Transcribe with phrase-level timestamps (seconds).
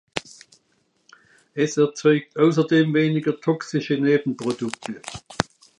[1.53, 4.99] Es erzeugt außerdem weniger toxische Nebenprodukte.